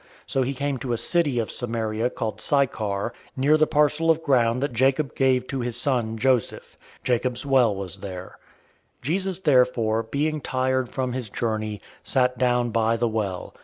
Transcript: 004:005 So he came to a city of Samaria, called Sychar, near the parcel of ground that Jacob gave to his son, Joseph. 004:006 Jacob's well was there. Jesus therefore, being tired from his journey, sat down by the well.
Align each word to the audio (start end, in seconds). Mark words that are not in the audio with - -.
004:005 0.01 0.07
So 0.25 0.41
he 0.41 0.53
came 0.55 0.77
to 0.79 0.93
a 0.93 0.97
city 0.97 1.37
of 1.37 1.51
Samaria, 1.51 2.09
called 2.09 2.41
Sychar, 2.41 3.13
near 3.37 3.55
the 3.55 3.67
parcel 3.67 4.09
of 4.09 4.23
ground 4.23 4.63
that 4.63 4.73
Jacob 4.73 5.13
gave 5.13 5.45
to 5.49 5.59
his 5.59 5.77
son, 5.77 6.17
Joseph. 6.17 6.75
004:006 7.01 7.03
Jacob's 7.03 7.45
well 7.45 7.75
was 7.75 7.97
there. 7.97 8.39
Jesus 9.03 9.37
therefore, 9.37 10.01
being 10.01 10.41
tired 10.41 10.89
from 10.89 11.13
his 11.13 11.29
journey, 11.29 11.81
sat 12.03 12.39
down 12.39 12.71
by 12.71 12.97
the 12.97 13.07
well. 13.07 13.53